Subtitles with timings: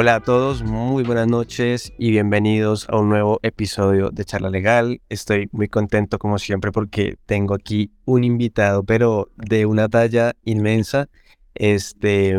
[0.00, 5.02] Hola a todos, muy buenas noches y bienvenidos a un nuevo episodio de Charla Legal.
[5.10, 11.10] Estoy muy contento como siempre porque tengo aquí un invitado, pero de una talla inmensa.
[11.54, 12.30] Este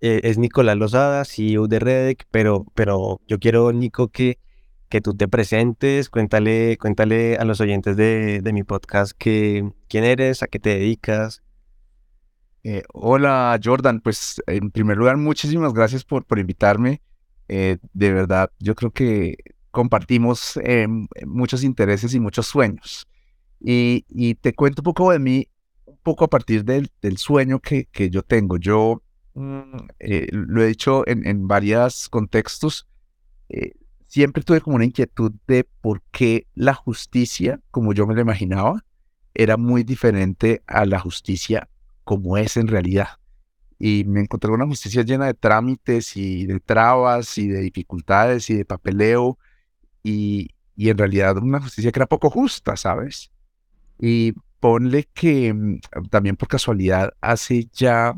[0.00, 4.40] eh, es Nicolás Lozada, CEO de Redec, pero, pero yo quiero, Nico, que,
[4.88, 10.02] que tú te presentes, cuéntale, cuéntale a los oyentes de, de mi podcast que, quién
[10.02, 11.44] eres, a qué te dedicas.
[12.64, 17.00] Eh, hola Jordan, pues en primer lugar muchísimas gracias por, por invitarme.
[17.48, 19.36] Eh, de verdad, yo creo que
[19.70, 20.86] compartimos eh,
[21.26, 23.06] muchos intereses y muchos sueños.
[23.60, 25.48] Y, y, te cuento un poco de mí,
[25.84, 28.56] un poco a partir del, del sueño que, que, yo tengo.
[28.56, 29.02] Yo
[29.34, 29.76] mm,
[30.30, 32.86] lo he dicho en, en varios contextos,
[34.06, 38.84] siempre tuve como una inquietud de por qué la justicia, como yo me la imaginaba,
[39.34, 41.68] era muy diferente a la justicia
[42.08, 43.18] como es en realidad.
[43.78, 48.54] Y me encontré una justicia llena de trámites y de trabas y de dificultades y
[48.54, 49.38] de papeleo
[50.02, 53.30] y, y en realidad una justicia que era poco justa, ¿sabes?
[53.98, 58.16] Y ponle que mm, también por casualidad hace ya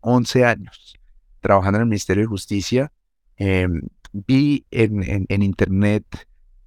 [0.00, 0.94] 11 eh, años
[1.40, 2.92] trabajando en el Ministerio de Justicia,
[3.36, 3.82] em,
[4.14, 6.06] vi en, en, internet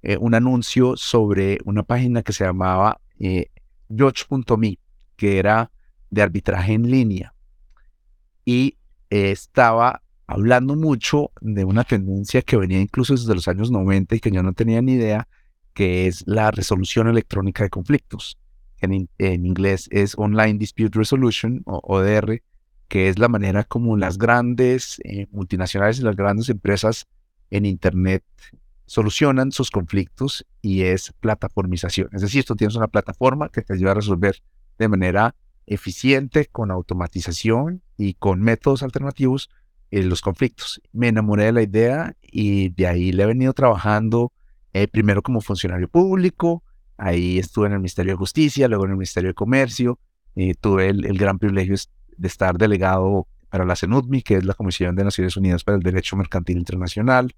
[0.02, 3.50] eh, un anuncio sobre una página que se llamaba eh,
[3.88, 4.78] Judge.me,
[5.16, 5.72] que era
[6.14, 7.34] de arbitraje en línea
[8.44, 8.76] y
[9.10, 14.30] estaba hablando mucho de una tendencia que venía incluso desde los años 90 y que
[14.30, 15.28] yo no tenía ni idea,
[15.74, 18.38] que es la resolución electrónica de conflictos.
[18.80, 22.42] En, en inglés es Online Dispute Resolution o ODR,
[22.88, 27.06] que es la manera como las grandes eh, multinacionales y las grandes empresas
[27.50, 28.24] en Internet
[28.86, 32.08] solucionan sus conflictos y es plataformización.
[32.12, 34.36] Es decir, tú tienes una plataforma que te ayuda a resolver
[34.78, 35.34] de manera
[35.66, 39.50] eficiente, con automatización y con métodos alternativos
[39.90, 40.80] en los conflictos.
[40.92, 44.32] Me enamoré de la idea y de ahí le he venido trabajando
[44.72, 46.64] eh, primero como funcionario público,
[46.96, 49.98] ahí estuve en el Ministerio de Justicia, luego en el Ministerio de Comercio,
[50.34, 51.76] eh, tuve el, gran privilegio
[52.16, 55.82] de estar delegado para la CENUDMI, que es la Comisión de Naciones Unidas para el
[55.82, 57.32] Derecho Mercantil Internacional,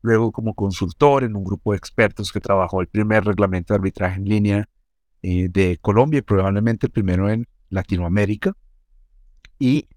[0.00, 4.20] luego como consultor en un grupo de expertos que trabajó el primer reglamento de arbitraje
[4.20, 4.68] en línea
[5.22, 8.56] eh, de Colombia y probablemente el primero en Latinoamérica.
[9.58, 9.88] Y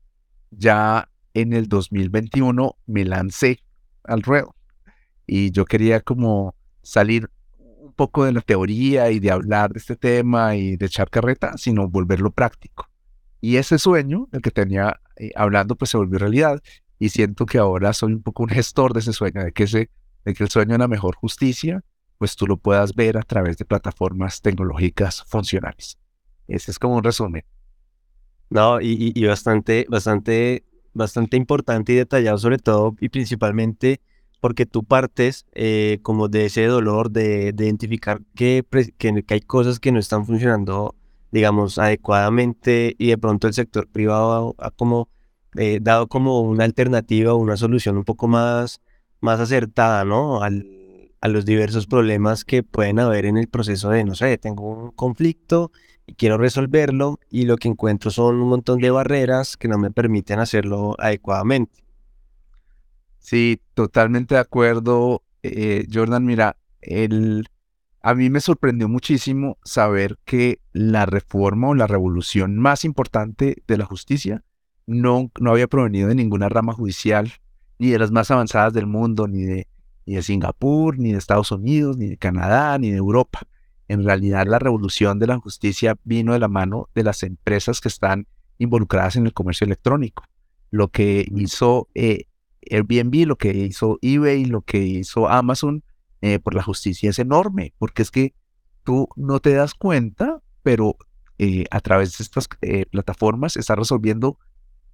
[0.51, 3.63] ya en el 2021 me lancé
[4.03, 4.55] al ruedo.
[5.27, 9.95] Y yo quería como salir un poco de la teoría y de hablar de este
[9.95, 12.89] tema y de echar carreta, sino volverlo práctico.
[13.41, 16.61] Y ese sueño, el que tenía eh, hablando, pues se volvió realidad.
[16.97, 19.89] Y siento que ahora soy un poco un gestor de ese sueño, de que, ese,
[20.25, 21.83] de que el sueño de una mejor justicia,
[22.17, 25.97] pues tú lo puedas ver a través de plataformas tecnológicas funcionales.
[26.47, 27.45] Ese es como un resumen.
[28.49, 34.01] No, y, y, bastante, bastante, bastante importante y detallado sobre todo y principalmente
[34.39, 38.65] porque tú partes eh, como de ese dolor de, de identificar que,
[38.97, 40.95] que, hay cosas que no están funcionando,
[41.31, 45.09] digamos, adecuadamente y de pronto el sector privado ha, como
[45.55, 48.81] eh, dado como una alternativa, una solución un poco más,
[49.19, 50.41] más acertada, ¿no?
[50.41, 50.65] Al,
[51.21, 54.91] a los diversos problemas que pueden haber en el proceso de, no sé, tengo un
[54.91, 55.71] conflicto
[56.17, 60.39] quiero resolverlo y lo que encuentro son un montón de barreras que no me permiten
[60.39, 61.83] hacerlo adecuadamente.
[63.19, 66.25] Sí, totalmente de acuerdo, eh, Jordan.
[66.25, 66.57] Mira,
[68.01, 73.77] a mí me sorprendió muchísimo saber que la reforma o la revolución más importante de
[73.77, 74.43] la justicia
[74.87, 77.31] no, no había provenido de ninguna rama judicial,
[77.77, 79.67] ni de las más avanzadas del mundo, ni de,
[80.05, 83.41] ni de Singapur, ni de Estados Unidos, ni de Canadá, ni de Europa
[83.89, 87.89] en realidad la revolución de la justicia vino de la mano de las empresas que
[87.89, 88.27] están
[88.59, 90.23] involucradas en el comercio electrónico.
[90.69, 92.25] Lo que hizo eh,
[92.69, 95.83] Airbnb, lo que hizo eBay, lo que hizo Amazon
[96.21, 98.35] eh, por la justicia es enorme, porque es que
[98.83, 100.95] tú no te das cuenta, pero
[101.39, 102.47] eh, a través de estas
[102.91, 104.37] plataformas estás resolviendo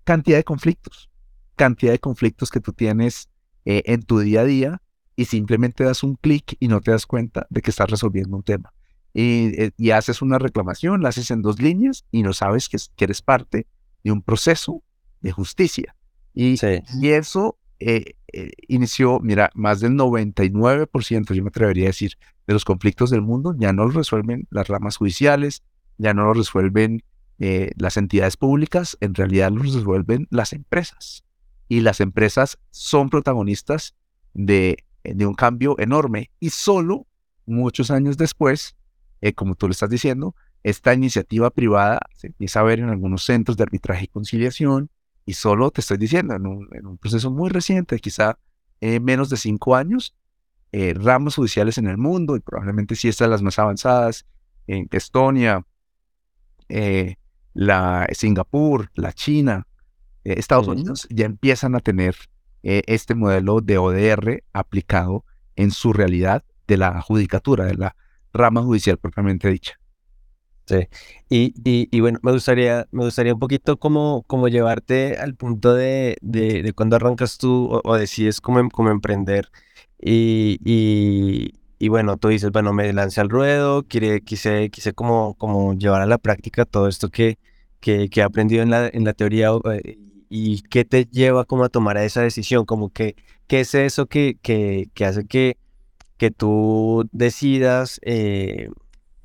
[0.05, 1.09] cantidad de conflictos,
[1.57, 3.29] cantidad de conflictos que tú tienes
[3.65, 4.81] en tu día a día
[5.15, 8.43] y simplemente das un clic y no te das cuenta de que estás resolviendo un
[8.43, 8.71] tema.
[9.17, 13.21] Eh, y, haces una reclamación, la haces en dos líneas y no sabes que, eres
[13.21, 13.65] parte
[14.03, 14.83] de un proceso
[15.21, 15.95] de justicia.
[16.33, 16.57] Y,
[17.01, 22.53] y eso eh, eh, inició, mira, más del 99%, yo me atrevería a decir, de
[22.53, 25.63] los conflictos del mundo ya no los resuelven las ramas judiciales,
[25.97, 27.01] ya no los resuelven
[27.37, 31.23] las entidades públicas, en realidad los resuelven las empresas.
[31.69, 33.95] Y las empresas son protagonistas
[34.33, 36.31] de, de un cambio enorme.
[36.39, 37.07] Y solo
[37.45, 38.75] muchos años después,
[39.25, 43.23] eh, como tú lo estás diciendo, esta iniciativa privada se empieza a ver en algunos
[43.25, 44.91] centros de arbitraje y conciliación
[45.25, 48.37] y solo te estoy diciendo, en un, proceso muy reciente, quizá
[48.81, 50.13] eh, menos de cinco años,
[50.71, 54.27] eh, ramas judiciales en el mundo, y probablemente sí estas las más avanzadas,
[54.67, 55.65] en Estonia,
[56.69, 57.15] eh,
[57.55, 59.65] la Singapur, la China,
[60.23, 62.15] Estados Unidos, ya empiezan a tener
[62.61, 65.23] este modelo de ODR aplicado
[65.55, 67.95] en su realidad de la judicatura, de la
[68.35, 69.79] rama judicial propiamente dicha.
[70.67, 70.87] Sí.
[71.29, 71.53] Y,
[71.91, 76.73] y, bueno, me gustaría, me gustaría un poquito como, como llevarte al punto de, de,
[76.73, 79.49] cuando arrancas tú o, decides cómo, em, cómo emprender.
[80.01, 80.59] Y,
[81.79, 86.01] y, bueno, tú dices, bueno, me lancé al ruedo, quise, quise, quise como, como llevar
[86.01, 87.37] a la práctica todo esto que,
[87.79, 89.49] que, que he aprendido en la, en la teoría.
[89.71, 89.97] Eh,
[90.29, 92.65] ¿Y qué te lleva como a tomar esa decisión?
[92.65, 93.15] Como que,
[93.47, 95.57] ¿qué es eso que, que, que hace que,
[96.17, 97.99] que tú decidas...
[98.03, 98.69] Eh,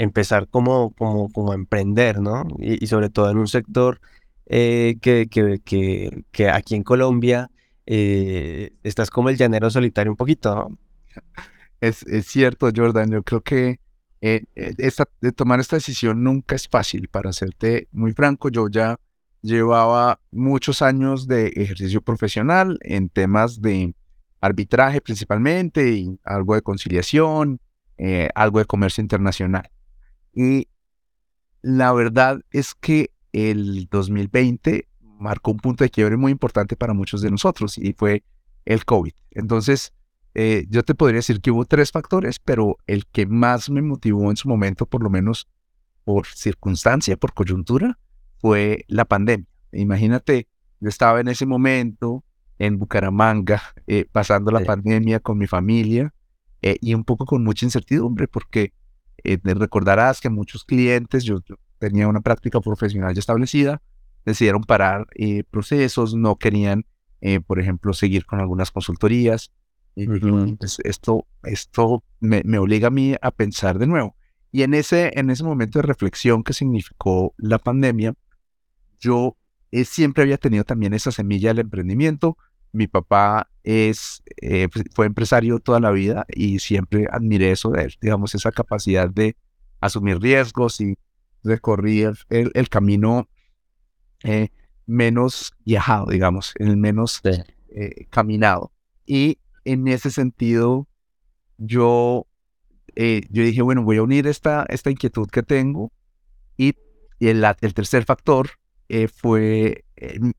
[0.00, 2.44] empezar como, como, como a emprender, ¿no?
[2.58, 4.00] Y, sobre todo en un sector
[4.46, 7.50] eh, que, que, que, que, aquí en Colombia
[7.84, 10.78] eh, estás como el llanero solitario un poquito, ¿no?
[11.82, 13.10] Es, es cierto, Jordan.
[13.10, 13.78] Yo creo que
[14.22, 17.08] esta, de tomar esta decisión nunca es fácil.
[17.08, 18.98] Para serte muy franco, yo ya
[19.42, 23.94] llevaba muchos años de ejercicio profesional en temas de
[24.40, 27.60] arbitraje principalmente y algo de conciliación,
[28.34, 29.70] algo de comercio internacional.
[30.32, 30.68] Y
[31.62, 37.20] la verdad es que el 2020 marcó un punto de quiebre muy importante para muchos
[37.20, 38.24] de nosotros y fue
[38.64, 39.12] el COVID.
[39.32, 39.92] Entonces,
[40.34, 44.30] eh, yo te podría decir que hubo tres factores, pero el que más me motivó
[44.30, 45.48] en su momento, por lo menos
[46.04, 47.98] por circunstancia, por coyuntura,
[48.38, 49.46] fue la pandemia.
[49.72, 50.48] Imagínate,
[50.80, 52.24] yo estaba en ese momento
[52.60, 56.14] en Bucaramanga, eh, pasando la pandemia con mi familia
[56.62, 58.74] eh, y un poco con mucha incertidumbre, porque
[59.24, 61.40] eh, recordarás que muchos clientes, yo,
[61.78, 63.82] tenía una práctica profesional ya establecida,
[64.24, 66.84] decidieron parar eh, procesos, no querían,
[67.20, 69.52] eh, por ejemplo, seguir con algunas consultorías.
[69.96, 74.14] Y pues, esto esto me, me, obliga a mí a pensar de nuevo.
[74.52, 78.14] Y en ese, en ese momento de reflexión que significó la pandemia,
[78.98, 79.36] yo
[79.84, 82.36] siempre había tenido también esa semilla del emprendimiento.
[82.72, 87.84] Mi papá es, eh, pues, fue empresario toda la vida y siempre admiré eso de
[87.84, 89.36] él, digamos, esa capacidad de
[89.80, 90.96] asumir riesgos y
[91.42, 93.28] recorrer el, el camino
[94.22, 94.48] eh,
[94.86, 98.72] menos viajado, digamos, el menos eh, caminado.
[99.06, 100.86] Y en ese sentido,
[101.58, 102.26] yo,
[102.96, 105.92] yo dije, bueno, voy a unir esta, esta inquietud que tengo
[106.56, 106.74] y,
[107.18, 108.50] y el, el, tercer factor
[109.14, 109.84] fue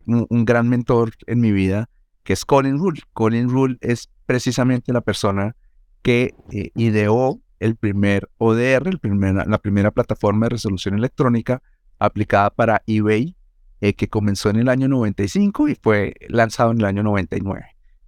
[0.06, 1.90] un gran mentor en mi vida
[2.24, 3.02] que es Colin Rule.
[3.14, 5.56] Colin Rule es precisamente la persona
[6.02, 9.00] que eh, ideó el primer ODR,
[9.48, 11.62] la primera plataforma de resolución electrónica
[12.00, 13.36] aplicada para eBay,
[13.82, 17.64] eh, que comenzó en el año 95 y fue lanzado en el año 99.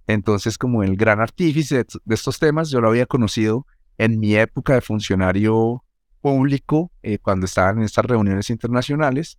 [0.06, 4.74] Entonces, como el gran artífice de, estos temas, yo lo había conocido en mi época
[4.74, 5.84] de funcionario
[6.20, 9.38] público, eh, cuando estaban en estas reuniones internacionales,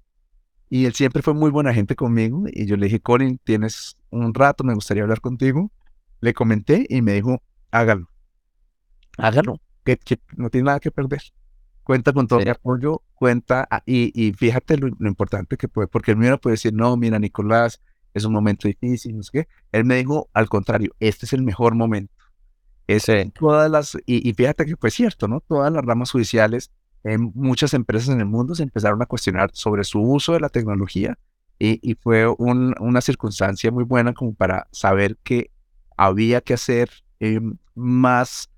[0.70, 2.46] y él siempre fue muy buena gente conmigo.
[2.52, 5.72] Y yo le dije, Colin, tienes un rato, me gustaría hablar contigo.
[6.22, 7.42] Le comenté y me dijo,
[7.72, 8.10] hágalo.
[9.18, 9.98] Hágalo, que,
[10.36, 11.22] no tiene nada que perder.
[11.84, 16.12] Cuenta con todo mi apoyo, cuenta, ah, y, y fíjate lo, importante que puede, porque
[16.12, 17.82] él me puede decir, no, mira, Nicolás,
[18.14, 19.48] es un momento difícil, no sé qué.
[19.72, 22.14] Él me dijo, al contrario, este es el mejor momento.
[22.88, 25.42] Ese, todas las, y, y fíjate que fue cierto, ¿no?
[25.42, 26.72] Todas las ramas judiciales
[27.34, 31.18] muchas empresas en el mundo se empezaron a cuestionar sobre su uso de la tecnología
[31.60, 35.52] y, fue una circunstancia muy buena como para saber que
[35.98, 37.40] había que hacer eh,
[37.74, 38.50] más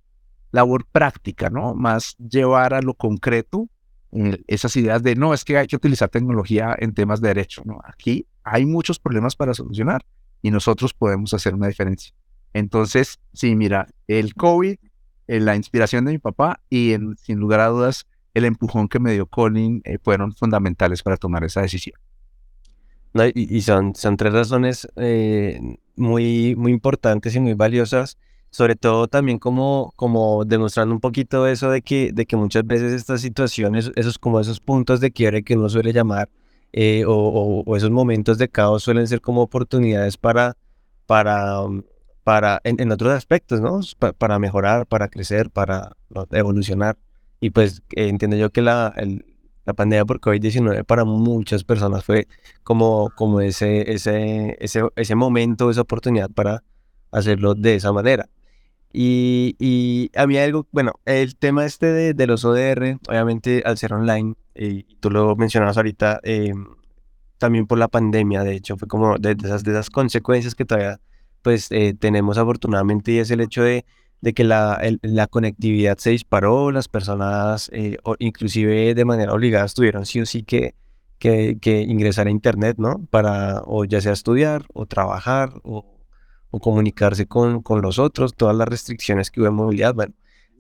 [0.52, 1.76] labor práctica, ¿no?
[1.76, 3.70] Más llevar a lo concreto
[4.12, 7.62] eh, esas ideas de, no, es que hay que utilizar tecnología en temas de derecho,
[7.66, 7.80] ¿no?
[7.84, 10.04] Aquí hay muchos problemas para solucionar
[10.42, 12.14] y nosotros podemos hacer una diferencia.
[12.54, 14.78] Entonces, sí, mira, el COVID,
[15.28, 19.14] eh, la inspiración de mi papá y sin lugar a dudas el empujón que me
[19.14, 22.00] dio Colin eh, fueron fundamentales para tomar esa decisión.
[23.34, 25.60] Y, son, son tres razones eh,
[25.96, 28.18] muy, muy importantes y muy valiosas,
[28.50, 32.94] sobre todo también como, como demostrando un poquito eso de que, de que muchas veces
[32.94, 36.30] estas situaciones, esos como esos puntos de quiebre que uno suele llamar,
[36.74, 40.58] eh, o, esos momentos de caos suelen ser como oportunidades para,
[41.06, 41.62] para,
[42.24, 43.80] para en, otros aspectos, ¿no?
[44.18, 45.96] para mejorar, para crecer, para
[46.32, 46.98] evolucionar.
[47.40, 48.94] Y pues entiendo yo que la,
[49.68, 52.28] la pandemia por COVID-19 para muchas personas fue
[52.64, 56.64] como, como ese, ese, ese, ese momento, esa oportunidad para
[57.12, 58.30] hacerlo de esa manera.
[58.94, 63.78] Y, y a mí algo, bueno, el tema este de, de los ODR, obviamente al
[63.78, 66.54] ser online, y tú lo mencionabas ahorita, eh,
[67.38, 71.02] también por la pandemia, de hecho, fue como de, esas, de esas consecuencias que todavía
[71.42, 73.86] pues eh, tenemos afortunadamente y es el hecho de,
[74.22, 80.06] de que la, la, conectividad se disparó, las personas eh, inclusive de manera obligada tuvieron
[80.06, 80.74] sí o sí que,
[81.20, 83.06] que, que, ingresar a internet, ¿no?
[83.12, 85.86] Para o ya sea estudiar o trabajar o,
[86.50, 90.14] o comunicarse con, con los otros, todas las restricciones que hubo en movilidad, bueno.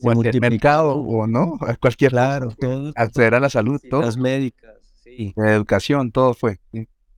[0.04, 2.54] O el mercado, o no, cualquier claro,
[2.96, 4.02] acceder a la salud, todo.
[4.02, 5.34] Las médicas, sí.
[5.36, 6.60] La educación, todo fue.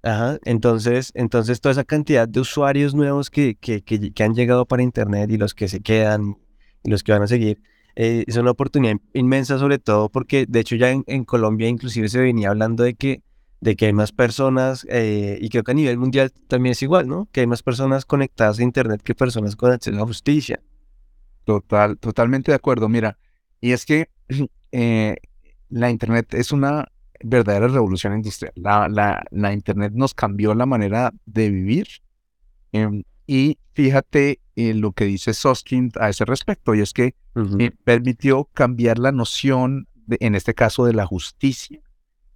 [0.01, 4.81] Ajá, entonces, entonces toda esa cantidad de usuarios nuevos que, que, que, han llegado para
[4.81, 6.37] Internet y los que se quedan
[6.83, 7.61] y los que van a seguir,
[7.97, 12.07] eh, es una oportunidad inmensa sobre todo porque de hecho ya en, en, Colombia inclusive
[12.07, 13.23] se venía hablando de que,
[13.59, 17.09] de que hay más personas eh, y creo que a nivel mundial también es igual,
[17.09, 17.27] ¿no?
[17.33, 20.61] Que hay más personas conectadas a Internet que personas con acceso a justicia.
[21.43, 22.87] Total, totalmente de acuerdo.
[22.87, 23.17] Mira,
[23.59, 24.09] y es que
[24.71, 25.17] eh,
[25.67, 26.87] la Internet es una
[27.23, 28.53] verdadera revolución industrial.
[28.55, 31.87] La, la, la Internet nos cambió la manera de vivir.
[32.71, 37.15] Em, y fíjate en lo que dice Soskind a ese respecto, y es que
[37.59, 41.79] eh, permitió cambiar la noción, de, en este caso, de la justicia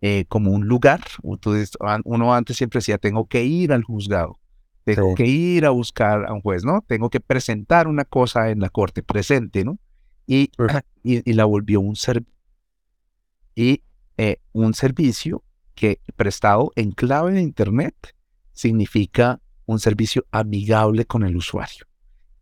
[0.02, 1.02] eh, como un lugar.
[1.24, 1.72] Entonces,
[2.06, 4.40] uno antes siempre decía, tengo que ir al juzgado,
[4.84, 6.84] tengo que ir a buscar a un juez, ¿no?
[6.88, 9.80] Tengo que presentar una cosa en la corte presente, ¿no?
[10.28, 10.52] Y,
[11.04, 12.34] y, y la volvió un servicio.
[13.56, 13.82] Y
[14.17, 15.43] eh, un servicio
[15.75, 18.15] que prestado en clave de Internet
[18.51, 21.86] significa un servicio amigable con el usuario,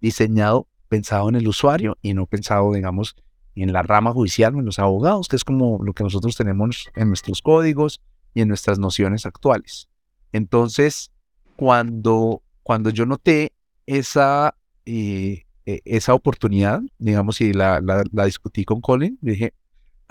[0.01, 3.15] diseñado, pensado en el usuario y no pensado, digamos,
[3.55, 7.07] en la rama judicial en los abogados, que es como lo que nosotros tenemos en
[7.09, 8.01] nuestros códigos
[8.33, 9.87] y en nuestras nociones actuales.
[10.31, 11.11] Entonces,
[11.55, 13.53] cuando, cuando yo noté
[13.85, 19.53] esa, eh, e, esa oportunidad, digamos, y la, la, la discutí con Colin, dije,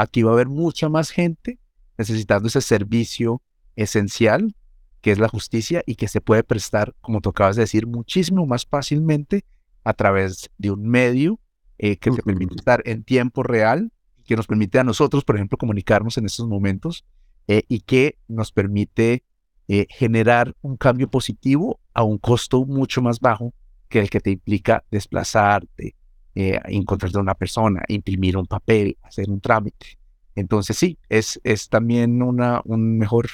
[0.00, 1.58] aquí va a haber mucha más gente
[1.98, 3.42] necesitando ese servicio
[3.76, 4.54] esencial
[5.00, 8.46] que es la justicia y que se puede prestar, como tú acabas de decir, muchísimo
[8.46, 9.44] más fácilmente
[9.84, 11.40] a través de un medio
[11.78, 13.92] eh, que te permite estar en tiempo real,
[14.26, 17.04] que nos permite a nosotros, por ejemplo, comunicarnos en estos momentos
[17.48, 19.24] eh, y que nos permite
[19.68, 23.54] eh, generar un cambio positivo a un costo mucho más bajo
[23.88, 25.96] que el que te implica desplazarte,
[26.34, 29.98] eh, encontrarte a una persona, imprimir un papel, hacer un trámite.
[30.34, 33.28] Entonces sí, es, es también una, un mejor,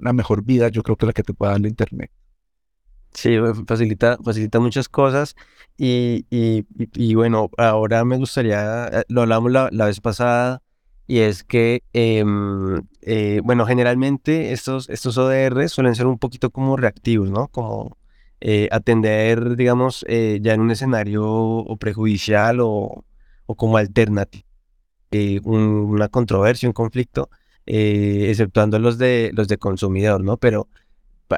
[0.00, 2.10] una mejor vida, yo creo que la que te puede dar la Internet.
[3.12, 5.36] Sí, facilita, facilita muchas cosas
[5.78, 10.62] y, y, y, bueno, ahora me gustaría, eh, lo hablamos la, la vez pasada,
[11.06, 16.76] y es que, em, eh, bueno, generalmente estos, estos ODR suelen ser un poquito como
[16.76, 17.48] reactivos, ¿no?
[17.48, 17.96] Como
[18.46, 23.02] eh, atender, digamos, eh, ya en un escenario o prejudicial o,
[23.46, 24.44] o como alternativo,
[25.12, 27.30] eh, una controversia, un conflicto,
[27.64, 30.36] exceptuando los de, los de consumidor, ¿no?
[30.36, 30.68] Pero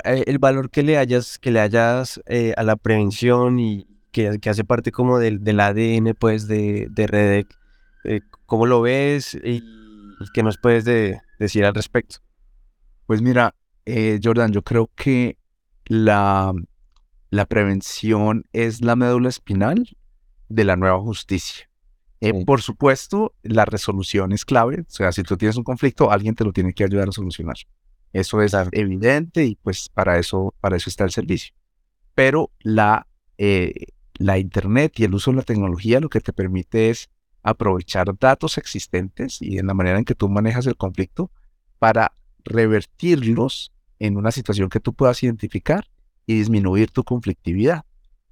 [0.03, 2.21] el valor que le hayas, que le hayas
[2.57, 7.07] a la prevención y que, que, hace parte como del, del ADN, pues, de, de
[7.07, 7.57] Redec,
[8.47, 9.63] ¿cómo lo ves y
[10.35, 12.17] qué nos puedes de, decir al respecto?
[13.07, 13.55] Pues mira,
[14.21, 15.39] Jordan, yo creo que
[15.85, 16.53] la,
[17.31, 19.97] la prevención es la médula espinal
[20.49, 21.69] de la nueva justicia.
[22.21, 24.81] Eh, por supuesto, la resolución es clave.
[24.81, 27.57] O sea, si tú tienes un conflicto, alguien te lo tiene que ayudar a solucionar.
[28.13, 31.55] Eso es evidente y pues para eso, para eso está el servicio.
[32.15, 33.07] Pero la,
[33.37, 37.11] eh, la Internet y el uso de la tecnología lo que te permite es
[37.43, 41.31] aprovechar datos existentes y en la manera en que tú manejas el conflicto
[41.79, 42.13] para
[42.45, 45.87] revertirlos en una situación que tú puedas identificar
[46.27, 47.85] y disminuir tu conflictividad.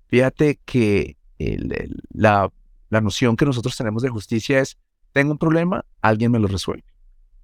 [0.09, 2.51] Fíjate que la,
[2.91, 4.77] la, noción que nosotros tenemos de justicia es,
[5.13, 6.85] tengo un problema, alguien me lo resuelve.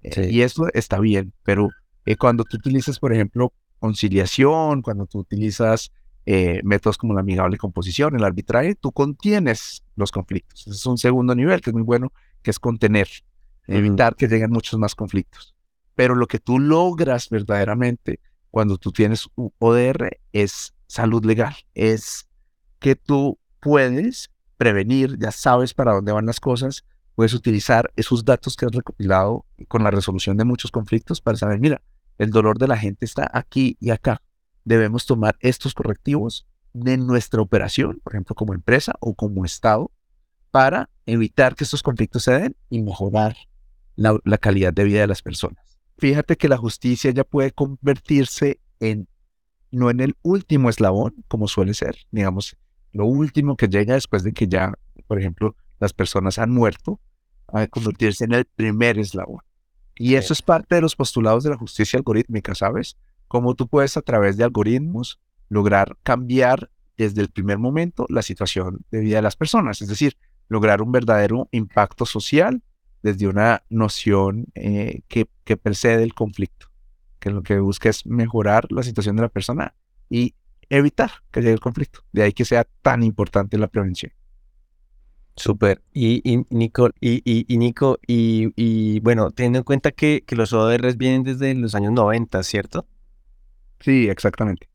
[0.03, 1.69] Eh, y eso está bien, pero
[2.05, 5.91] eh, cuando tú utilizas, por ejemplo, conciliación, cuando tú utilizas
[6.25, 10.61] eh, métodos como la amigable composición, el arbitraje, tú contienes los conflictos.
[10.61, 13.07] Ese es un segundo nivel que es muy bueno, que es contener,
[13.67, 15.55] evitar que lleguen muchos más conflictos.
[15.95, 18.19] Pero lo que tú logras verdaderamente
[18.51, 22.27] cuando tú tienes ODR es salud legal, es
[22.79, 26.83] que tú puedes prevenir, ya sabes para dónde van las cosas,
[27.15, 31.59] puedes utilizar esos datos que has recopilado con la resolución de muchos conflictos para saber,
[31.59, 31.81] mira,
[32.17, 34.21] el dolor de la gente está aquí y acá.
[34.63, 39.91] Debemos tomar estos correctivos de nuestra operación, por ejemplo, como empresa o como Estado,
[40.51, 43.35] para evitar que estos conflictos se den y mejorar
[43.95, 48.59] la, la calidad de vida de las personas fíjate que la justicia ya puede convertirse
[48.79, 49.07] en,
[49.71, 52.57] no en el último eslabón, como suele ser, digamos,
[52.91, 54.73] lo último que llega después de que ya,
[55.07, 56.99] por ejemplo, las personas han muerto,
[57.47, 59.41] a convertirse en el primer eslabón.
[59.95, 62.95] Y eso es parte de los postulados de la justicia algorítmica, ¿sabes?
[63.31, 68.85] cómo tú puedes a través de algoritmos lograr cambiar desde el primer momento la situación
[68.91, 70.17] de vida de las personas, es decir,
[70.49, 72.61] lograr un verdadero impacto social
[73.03, 76.67] desde una noción eh, que, que precede el conflicto,
[77.19, 79.73] que lo que busca es mejorar la situación de la persona
[80.09, 80.35] y
[80.69, 82.01] evitar que llegue el conflicto.
[82.11, 84.11] De ahí que sea tan importante la prevención.
[85.35, 85.81] Súper.
[85.93, 90.97] Y, y, Nico, y, y, Nico, y, bueno, teniendo en cuenta que, que los ODRs
[90.97, 92.85] vienen desde los años 90, ¿cierto?
[93.79, 94.70] Sí, exactamente.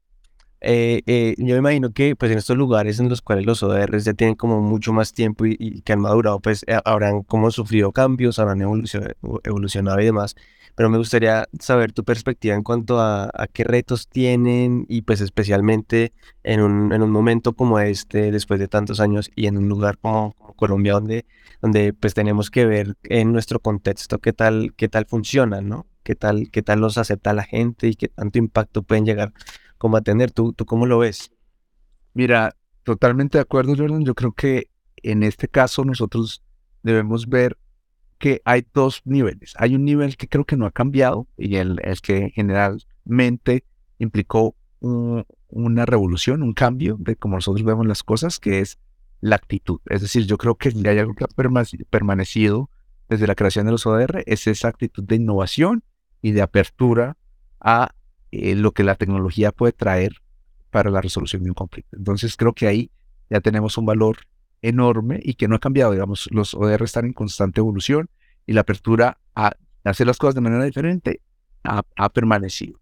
[0.69, 4.05] Eh, eh, yo me imagino que pues en estos lugares en los cuales los ODRs
[4.05, 7.93] ya tienen como mucho más tiempo y, que han madurado, pues eh, habrán como sufrido
[7.93, 10.35] cambios, habrán evolucionado y demás.
[10.75, 16.13] Pero me gustaría saber tu perspectiva en cuanto a, qué retos tienen y pues especialmente
[16.43, 19.99] en un, en un, momento como este, después de tantos años y en un lugar
[19.99, 21.27] como, Colombia donde,
[21.63, 25.87] donde pues tenemos que ver en nuestro contexto qué tal, qué tal funcionan, ¿no?
[26.03, 29.33] Qué tal, qué tal los acepta la gente y qué tanto impacto pueden llegar
[29.79, 30.31] como a tener.
[30.31, 31.31] ¿Tú, ¿Tú cómo lo ves?
[32.15, 34.05] Mira, totalmente de acuerdo, Jordan.
[34.05, 36.43] Yo creo que en este caso nosotros
[36.83, 37.59] debemos ver
[38.19, 39.55] que hay dos niveles.
[39.57, 43.65] Hay un nivel que creo que no ha cambiado y el, el que generalmente
[43.99, 48.79] implicó una revolución, un cambio de cómo nosotros vemos las cosas, que es
[49.21, 49.81] la actitud.
[49.87, 51.29] Es decir, yo creo que si hay algo que ha
[51.91, 52.71] permanecido
[53.09, 55.83] desde la creación de los ODR es esa actitud de innovación
[56.23, 57.17] y de apertura
[57.61, 57.95] a
[58.37, 60.17] eh, lo que la tecnología puede traer
[60.71, 61.97] para la resolución de un conflicto.
[61.97, 62.91] Entonces creo que ahí
[63.31, 64.19] ya tenemos un valor
[64.63, 65.93] enorme y que no ha cambiado.
[65.93, 68.09] Digamos, los ODR están en constante evolución
[68.47, 69.53] y la apertura a
[69.85, 71.21] hacer las cosas de manera diferente
[71.65, 72.79] ha, permanecido.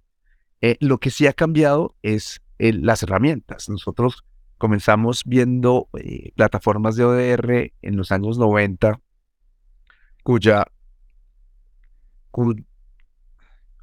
[0.60, 3.68] Eh, lo que sí ha cambiado es las herramientas.
[3.68, 4.24] Nosotros
[4.58, 9.00] comenzamos viendo eh, plataformas de ODR en los años 90
[10.24, 10.66] cuya,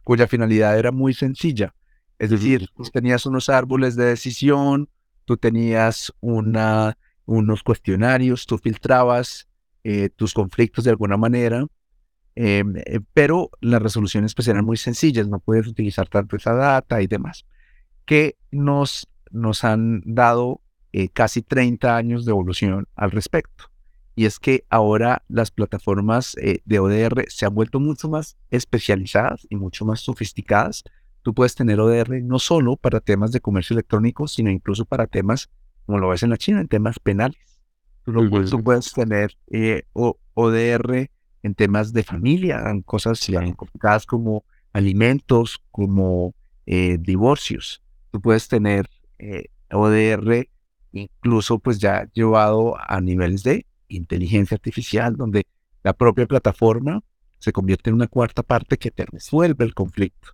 [0.03, 1.73] cuya finalidad era muy sencilla.
[2.19, 4.89] Es decir, tú tenías unos árboles de decisión,
[5.25, 9.47] tú tenías una, unos cuestionarios, tú filtrabas
[9.83, 11.65] eh, tus conflictos de alguna manera,
[12.35, 17.01] em, eh, pero las resoluciones pues eran muy sencillas, no puedes utilizar tanto esa data
[17.01, 17.45] y demás,
[18.05, 20.61] que nos, nos han dado
[20.93, 23.70] eh, casi 30 años de evolución al respecto
[24.15, 29.47] y es que ahora las plataformas eh, de ODR se han vuelto mucho más especializadas
[29.50, 30.84] y mucho más sofisticadas.
[31.21, 35.50] Tú puedes tener ODR no solo para temas de comercio electrónico, sino incluso para temas,
[35.86, 37.62] como lo ves en la China, en temas penales.
[38.04, 41.10] Tú, puedes, tener eh, ODR
[41.43, 44.43] en temas de familia, en cosas complicadas como
[44.74, 46.34] alimentos, como
[46.65, 47.84] eh, divorcios.
[48.12, 48.89] Tú puedes tener
[49.71, 50.47] ODR
[50.91, 55.45] incluso pues ya llevado a niveles de inteligencia artificial, donde
[55.84, 57.04] la propia plataforma
[57.39, 60.30] se convierte en una cuarta parte que te resuelve el conflicto,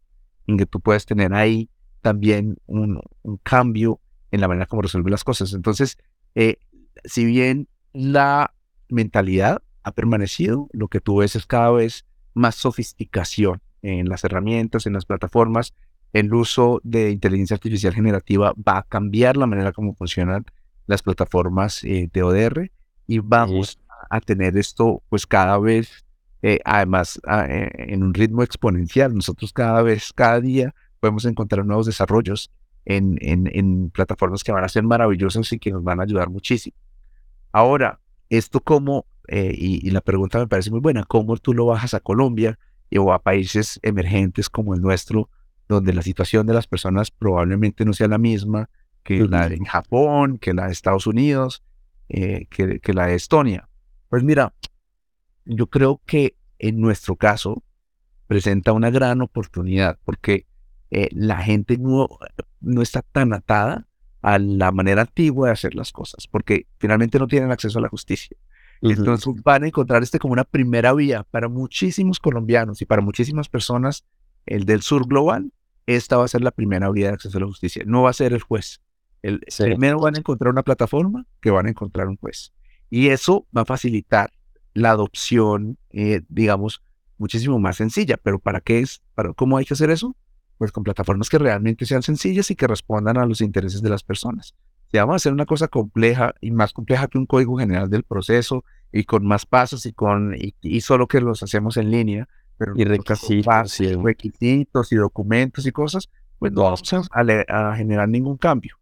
[0.45, 1.69] en que tú puedes tener ahí
[2.01, 3.01] también un,
[3.43, 3.99] cambio
[4.31, 5.53] en la manera como resuelve las cosas.
[5.53, 5.97] Entonces,
[6.35, 6.57] eh,
[7.05, 8.53] si bien la
[8.89, 14.85] mentalidad ha permanecido, lo que tú ves es cada vez más sofisticación en las herramientas,
[14.85, 15.73] en las plataformas.
[16.13, 20.45] El uso de inteligencia artificial generativa va a cambiar la manera como funcionan
[20.87, 22.71] las plataformas eh, de ODR
[23.07, 26.05] y vamos a tener esto pues cada vez,
[26.41, 29.15] eh, además eh, en un ritmo exponencial.
[29.15, 32.51] Nosotros cada vez, cada día podemos encontrar nuevos desarrollos
[32.85, 36.75] en, en, plataformas que van a ser maravillosas y que nos van a ayudar muchísimo.
[37.51, 41.93] Ahora, esto como, eh, y, la pregunta me parece muy buena, ¿cómo tú lo bajas
[41.93, 42.57] a Colombia
[42.97, 45.29] o a países emergentes como el nuestro,
[45.67, 48.69] donde la situación de las personas probablemente no sea la misma
[49.03, 51.63] que la de Japón, que la de Estados Unidos,
[52.09, 53.69] eh, que, la de Estonia.
[54.09, 54.53] Pues mira,
[55.45, 57.63] yo creo que en nuestro caso
[58.27, 60.45] presenta una gran oportunidad porque
[60.91, 62.07] eh, la gente no,
[62.61, 63.87] no está tan atada
[64.21, 67.89] a la manera antigua de hacer las cosas, porque finalmente no tienen acceso a la
[67.89, 68.35] justicia.
[68.81, 73.49] Entonces van a encontrar este como una primera vía para muchísimos colombianos y para muchísimas
[73.49, 74.05] personas,
[74.45, 75.51] el del sur global,
[75.87, 77.83] esta va a ser la primera vía de acceso a la justicia.
[77.85, 78.81] No va a ser el juez,
[79.27, 82.53] el, Primero van a encontrar una plataforma que van a encontrar un juez.
[82.89, 84.31] Y eso va a facilitar
[84.73, 86.81] la adopción, eh, digamos,
[87.17, 88.17] muchísimo más sencilla.
[88.17, 89.01] Pero ¿para qué es?
[89.15, 90.15] ¿Para ¿Cómo hay que hacer eso?
[90.57, 94.03] Pues con plataformas que realmente sean sencillas y que respondan a los intereses de las
[94.03, 94.55] personas.
[94.89, 98.03] Si vamos a hacer una cosa compleja y más compleja que un código general del
[98.03, 102.73] proceso y con más pasos y con y, solo que los hacemos en línea, pero
[102.77, 106.09] y requisitos, y requisitos y documentos y cosas,
[106.39, 108.77] pues no vamos a generar ningún cambio.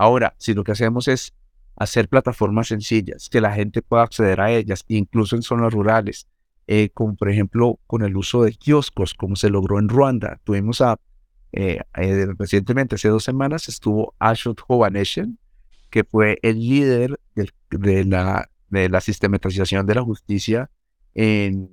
[0.00, 1.34] Ahora, si lo que hacemos es
[1.76, 6.26] hacer plataformas sencillas, que la gente pueda acceder a ellas, incluso en zonas rurales,
[6.66, 10.40] eh, como por ejemplo con el uso de kioscos, como se logró en Ruanda.
[10.44, 10.98] Tuvimos a
[11.52, 15.38] eh, eh, recientemente, hace dos semanas, estuvo Ashot Hovaneshen,
[15.90, 20.70] que fue el líder de, la, sistematización de la justicia
[21.12, 21.68] en,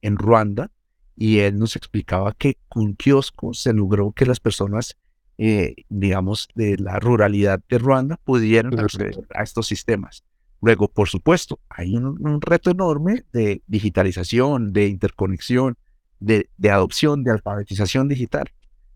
[0.00, 0.70] en Ruanda,
[1.16, 4.96] y él nos explicaba que con kiosco se logró que las personas,
[5.38, 10.24] eh, digamos, de la ruralidad de Ruanda pudieran acceder a estos sistemas.
[10.60, 15.76] Luego, por supuesto, hay un, reto enorme de digitalización, de interconexión,
[16.20, 18.52] de, de, adopción, de alfabetización digital,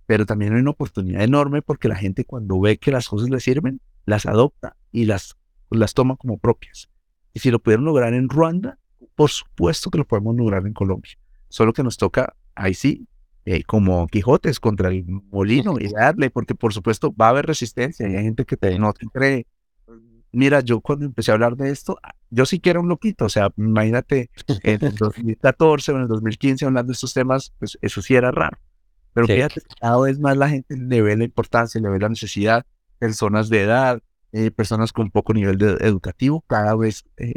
[0.06, 3.40] pero también hay una oportunidad enorme porque la gente cuando ve que las cosas le
[3.40, 5.36] sirven, las adopta y las,
[5.70, 6.88] las toma como propias.
[7.34, 8.78] Y si lo pudieron lograr en Ruanda,
[9.16, 11.18] por supuesto que lo podemos lograr en Colombia.
[11.48, 13.08] Solo que nos toca, ahí sí,
[13.48, 18.08] eh, como Quijotes contra el molino y darle, porque por supuesto va a haber resistencia
[18.08, 19.46] y hay gente que te, no te cree.
[20.32, 23.26] Mira, yo cuando empecé a hablar de esto, ah, yo sí que era un loquito,
[23.26, 24.30] o sea, imagínate,
[24.64, 28.32] en el 2014 o en el 2015 hablando de estos temas, pues eso sí era
[28.32, 28.58] raro.
[29.14, 32.66] Pero fíjate, cada vez más la gente le ve la importancia, le ve la necesidad,
[32.98, 37.32] personas de edad, eh, personas con poco nivel de, educativo, cada vez eh,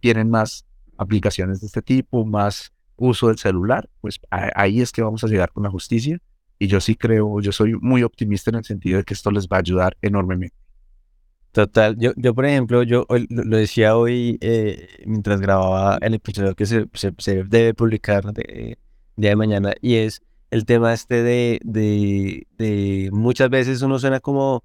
[0.00, 0.64] tienen más
[0.96, 5.50] aplicaciones de este tipo, más uso del celular, pues ahí es que vamos a llegar
[5.52, 6.18] con la justicia.
[6.58, 9.48] Y yo sí creo, yo soy muy optimista en el sentido de que esto les
[9.48, 10.56] va a ayudar enormemente.
[11.52, 16.64] Total, yo, yo por ejemplo, yo lo decía hoy eh, mientras grababa el episodio que
[16.64, 18.78] se, se, debe publicar de,
[19.16, 24.20] día de mañana y es el tema este de, de, de muchas veces uno suena
[24.20, 24.64] como,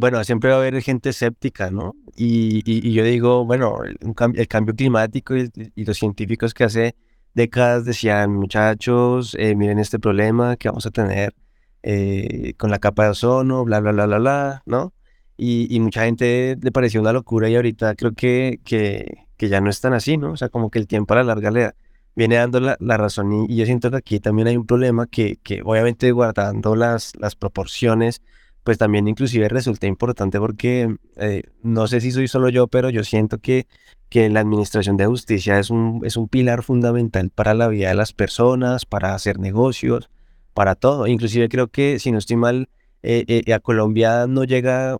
[0.00, 1.94] bueno, siempre va a haber gente escéptica, ¿no?
[2.16, 3.96] Y, y, yo digo, bueno, el,
[4.34, 5.50] el cambio climático y,
[5.84, 6.96] los científicos que hace
[7.38, 11.34] décadas decían, muchachos, eh, miren este problema que vamos a tener
[11.82, 14.92] eh, con la capa de ozono, bla, bla, bla, bla, bla, ¿no?
[15.36, 19.70] Y, mucha gente le pareció una locura y ahorita creo que, que, que, ya no
[19.70, 20.32] es tan así, ¿no?
[20.32, 21.70] O sea, como que el tiempo a la larga le
[22.16, 25.36] viene dando la, la razón y, yo siento que aquí también hay un problema que,
[25.44, 28.22] que obviamente guardando las, las proporciones,
[28.64, 33.04] pues también inclusive resulta importante porque eh, no sé si soy solo yo, pero yo
[33.04, 33.66] siento que,
[34.08, 37.94] que la administración de justicia es un, es un pilar fundamental para la vida de
[37.94, 40.10] las personas, para hacer negocios,
[40.54, 41.06] para todo.
[41.06, 42.68] Inclusive creo que, si no estoy mal,
[43.02, 44.96] eh, eh, a Colombia no llega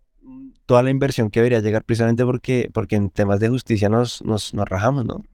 [0.66, 4.52] toda la inversión que debería llegar precisamente porque, porque en temas de justicia nos, nos,
[4.52, 5.24] nos rajamos, ¿no?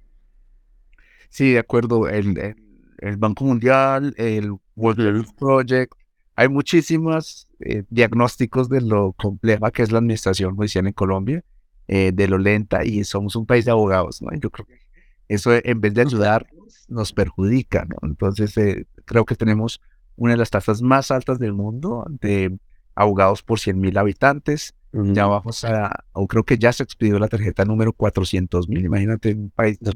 [1.28, 2.08] Sí, de acuerdo.
[2.08, 2.54] El,
[2.98, 5.92] el, Banco Mundial, el World Project,
[6.36, 11.42] hay muchísimos eh, diagnósticos de lo compleja que es la administración judicial en Colombia,
[11.88, 14.30] eh, de lo lenta, y somos un país de abogados, ¿no?
[14.38, 14.80] Yo creo que
[15.28, 16.46] eso en vez de ayudar
[16.88, 17.96] nos perjudica, ¿no?
[18.02, 19.80] Entonces, eh, creo que tenemos
[20.16, 22.56] una de las tasas más altas del mundo de
[22.94, 24.74] abogados por 100.000 habitantes.
[24.92, 28.84] Ya vamos a, o creo que ya se expidió la tarjeta número 400 mil.
[28.84, 29.92] Imagínate un país de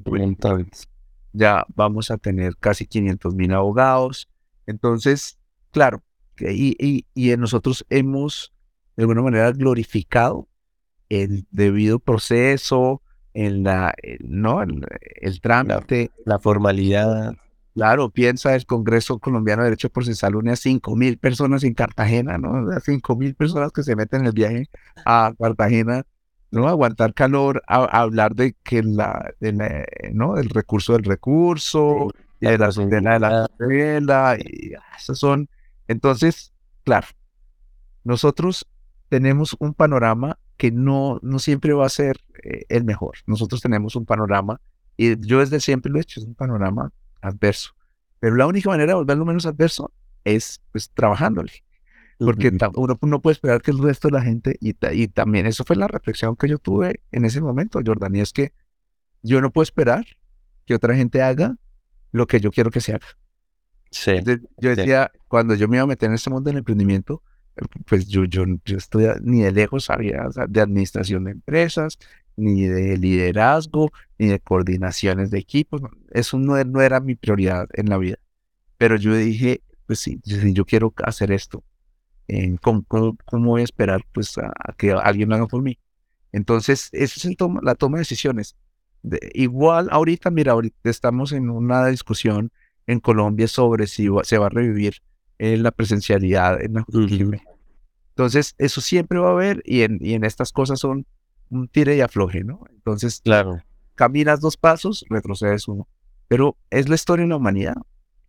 [1.33, 4.29] Ya vamos a tener casi 500 mil abogados.
[4.66, 5.38] Entonces,
[5.70, 6.03] claro,
[6.40, 8.53] y, y, y, nosotros hemos
[8.96, 10.47] de alguna manera glorificado
[11.09, 13.03] el debido proceso,
[13.35, 14.62] en la, ¿no?
[14.62, 16.11] el, trámite.
[16.25, 17.37] la formalidad.
[17.75, 22.37] Claro, piensa el Congreso Colombiano de Derecho Procesal une a 5 mil personas en Cartagena,
[22.38, 22.68] ¿no?
[22.73, 24.68] A 5 mil personas que se meten en el viaje
[25.05, 26.05] a Cartagena,
[26.51, 26.66] ¿no?
[26.66, 29.33] Aguantar calor, a, hablar de que la,
[30.12, 30.37] ¿no?
[30.37, 35.49] El recurso del recurso, de la condena de la tutela, y ah, esas son.
[35.87, 37.07] Entonces, claro,
[38.03, 38.66] nosotros
[39.09, 43.16] tenemos un panorama que no, no siempre va a ser eh, el mejor.
[43.27, 44.61] Nosotros tenemos un panorama,
[44.97, 46.92] y yo desde siempre lo he hecho, es un panorama
[47.23, 47.71] adverso.
[48.18, 49.92] Pero la única manera de volverlo menos adverso
[50.25, 51.53] es pues trabajándole.
[52.18, 55.62] Porque uno no puede esperar que el resto de la gente, y, y, también eso
[55.64, 58.53] fue la reflexión que yo tuve en ese momento, Jordan, y es que
[59.23, 60.05] yo no puedo esperar
[60.66, 61.57] que otra gente haga
[62.11, 63.07] lo que yo quiero que se haga.
[63.92, 64.14] Sí,
[64.59, 67.23] yo decía, cuando yo me iba a meter en este mundo del emprendimiento,
[67.87, 71.99] pues yo, yo, yo estoy ni de lejos sabía de administración de empresas,
[72.37, 75.83] ni de liderazgo, ni de coordinaciones de equipos.
[76.11, 78.18] Eso no, no era mi prioridad en la vida.
[78.77, 81.64] Pero yo dije, pues sí, yo quiero hacer esto,
[82.61, 85.79] ¿cómo, voy a esperar pues, a, que alguien lo haga por mí?
[86.33, 88.57] Entonces, esa es la toma de decisiones.
[89.33, 92.53] igual, ahorita, mira, ahorita estamos en una discusión
[92.87, 94.97] en Colombia sobre si se va a revivir
[95.38, 96.85] eh, la presencialidad en la
[98.18, 101.07] Entonces, eso siempre va a haber y en, y en estas cosas son
[101.50, 102.64] un tire y afloje, ¿no?
[102.68, 103.62] Entonces, claro.
[103.94, 105.87] caminas dos pasos, retrocedes uno.
[106.26, 107.76] Pero es la historia de la humanidad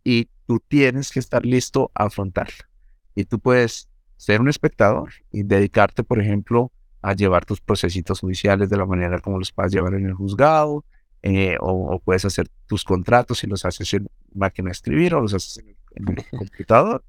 [0.04, 2.70] y tú tienes que estar listo a afrontarla.
[3.16, 6.70] Y tú puedes ser un espectador y dedicarte, por ejemplo,
[7.02, 10.84] a llevar tus procesitos judiciales de la manera como los puedes llevar en el juzgado,
[11.22, 15.34] eh, o, puedes hacer tus contratos y los haces en máquina de escribir o los
[15.34, 17.04] haces en, el computador,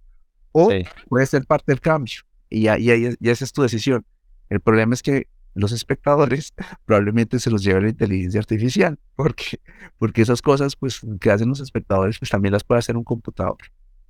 [0.52, 0.72] o
[1.08, 2.22] puede ser parte del cambio.
[2.52, 4.06] Y, ya, esa es tu decisión.
[4.50, 6.54] El problema es que los espectadores
[6.86, 9.60] probablemente se los lleve la inteligencia artificial, porque,
[9.98, 13.58] porque esas cosas pues, que hacen los espectadores pues, también las puede hacer un computador.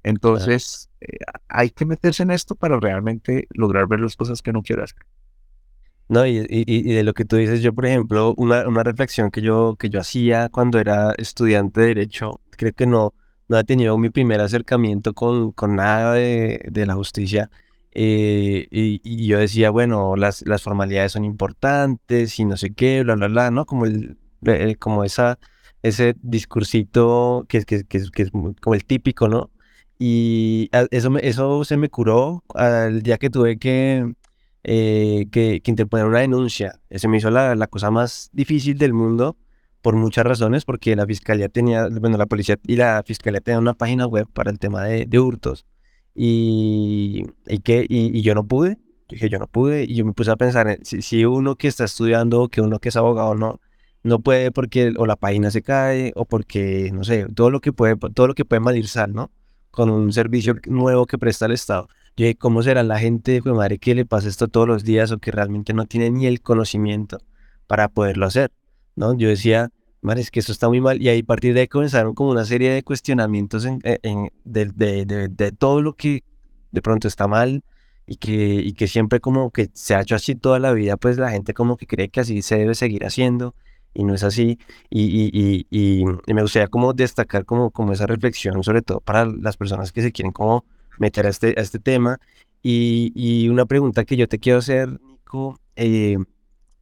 [0.03, 4.63] Entonces, eh, hay que meterse en esto para realmente lograr ver las cosas que uno
[4.63, 5.05] quiere hacer.
[6.09, 9.41] No, y, y, de lo que tú dices, yo, por ejemplo, una, una reflexión que
[9.41, 13.13] yo, que yo hacía cuando era estudiante de Derecho, creo que no,
[13.47, 17.49] no he tenido mi primer acercamiento con, con nada de, de la justicia.
[17.93, 23.15] Eh, y, yo decía, bueno, las, las formalidades son importantes y no sé qué, bla,
[23.15, 23.65] bla, bla, ¿no?
[23.65, 24.17] Como, el,
[24.79, 25.39] como esa,
[25.83, 29.51] ese discursito que, que, que, que es como el típico, ¿no?
[29.99, 34.13] Y eso, eso se me curó al día que tuve que
[34.63, 36.79] eh, que, que, interponer una denuncia.
[36.91, 39.37] Se me hizo la, la, cosa más difícil del mundo
[39.81, 43.73] por muchas razones, porque la fiscalía tenía, bueno, la policía y la fiscalía tenían una
[43.73, 45.65] página web para el tema de, de hurtos.
[46.15, 48.77] Y, y, que, y, yo no pude,
[49.09, 51.85] dije yo no pude, y yo me puse a pensar, si, si uno que está
[51.85, 53.59] estudiando, que uno que es abogado, no,
[54.03, 57.73] no puede porque o la página se cae, o porque, no sé, todo lo que
[57.73, 59.31] puede, todo lo que puede malir sal, ¿no?
[59.71, 61.87] Con un servicio nuevo que presta el Estado.
[62.39, 65.31] ¿cómo será la gente, pues, madre, que le pasa esto todos los días o que
[65.31, 67.17] realmente no tiene ni el conocimiento
[67.67, 68.51] para poderlo hacer?
[68.95, 69.17] ¿no?
[69.17, 69.71] Yo decía,
[70.17, 71.01] es que eso está muy mal.
[71.01, 73.99] Y ahí a partir de ahí comenzaron como una serie de cuestionamientos en, eh,
[74.43, 76.23] de, todo lo que
[76.71, 77.63] de pronto está mal
[78.07, 81.17] y que, y que siempre como que se ha hecho así toda la vida, pues
[81.17, 83.55] la gente como que cree que así se debe seguir haciendo
[83.93, 84.59] y no es así.
[84.89, 89.57] Y, y, y, me gustaría como destacar como, como esa reflexión, sobre todo para las
[89.57, 90.65] personas que se quieren como
[90.97, 92.19] meter a este, a este tema.
[92.63, 96.17] Y, y, una pregunta que yo te quiero hacer, Nico, eh,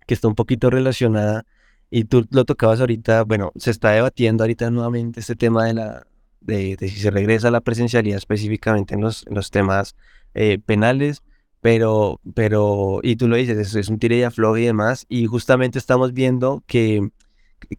[0.05, 1.45] que está un poquito relacionada,
[1.89, 6.07] y tú lo tocabas ahorita, bueno, se está debatiendo ahorita nuevamente este tema de, la,
[6.41, 9.95] de, de si se regresa a la presencialidad específicamente en los, en los temas
[10.33, 11.23] eh, penales,
[11.61, 15.25] pero, pero, y tú lo dices, eso es un tire y afloje y demás, y
[15.25, 17.09] justamente estamos viendo que,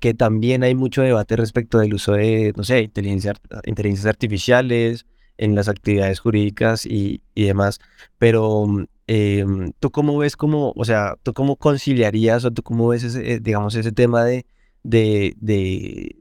[0.00, 5.06] que también hay mucho debate respecto del uso de, no sé, inteligencia, inteligencias artificiales,
[5.40, 7.80] en las actividades jurídicas y, y demás.
[8.18, 8.66] Pero
[9.12, 9.44] eh,
[9.80, 13.40] tú cómo ves como, o sea, tú cómo conciliarías o tú cómo ves ese, eh,
[13.40, 14.46] digamos, ese tema de,
[14.84, 15.34] de,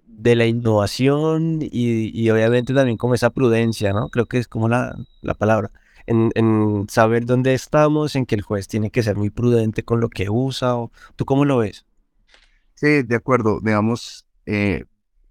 [0.08, 4.10] de, la innovación y, y, obviamente también como esa prudencia, ¿no?
[4.10, 5.70] Creo que es como la, la palabra.
[6.08, 10.00] En, en, saber dónde estamos, en que el juez tiene que ser muy prudente con
[10.00, 10.76] lo que usa.
[10.76, 11.86] O, ¿Tú cómo lo ves?
[12.74, 13.60] Sí, de acuerdo.
[13.62, 14.86] Digamos, eh,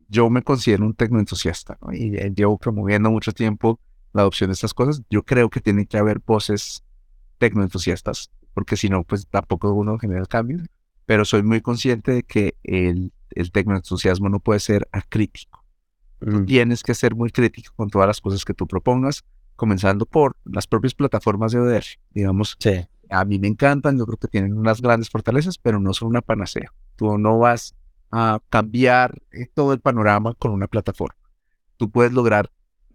[0.09, 3.81] yo me considero un tecnoentusiasta y eh, llevo promoviendo mucho tiempo
[4.13, 5.03] la adopción de estas cosas.
[5.11, 6.85] Yo creo que tiene que haber voces
[7.39, 10.59] tecnoentusiastas, porque si no, pues tampoco uno genera el cambio.
[11.07, 15.65] Pero soy muy consciente de que el, el tecnoentusiasmo no puede ser acrítico.
[16.47, 19.25] Tienes que ser muy crítico con todas las cosas que tú propongas,
[19.55, 21.85] comenzando por las propias plataformas de ODR.
[22.11, 22.87] Digamos, sí.
[23.09, 26.21] a mí me encantan, yo creo que tienen unas grandes fortalezas, pero no son una
[26.21, 26.73] panacea.
[26.97, 27.75] Tú no vas
[28.11, 31.19] a cambiar eh, todo el panorama con una plataforma.
[31.77, 32.51] Tú puedes lograr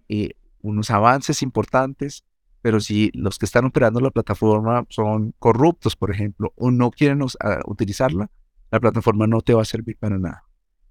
[0.10, 2.26] eh, unos avances importantes,
[2.64, 7.20] pero si los que están operando la plataforma son corruptos, por ejemplo, o no quieren
[7.66, 8.32] utilizarla,
[8.72, 10.46] la plataforma no te va a servir para nada.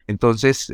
[0.06, 0.70] Entonces,